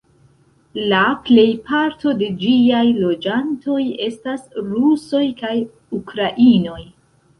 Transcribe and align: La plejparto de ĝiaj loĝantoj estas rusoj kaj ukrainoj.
La 0.91 1.01
plejparto 1.27 2.13
de 2.23 2.29
ĝiaj 2.45 2.81
loĝantoj 3.03 3.83
estas 4.07 4.49
rusoj 4.73 5.23
kaj 5.43 5.55
ukrainoj. 6.03 6.81